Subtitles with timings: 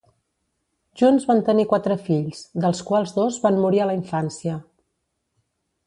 [1.01, 4.61] Junts van tenir quatre fills, dels quals dos van morir a la infància.